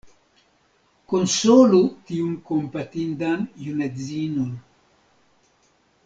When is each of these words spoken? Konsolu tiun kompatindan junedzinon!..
Konsolu 1.11 1.81
tiun 2.07 2.31
kompatindan 2.47 3.43
junedzinon!.. 3.67 4.49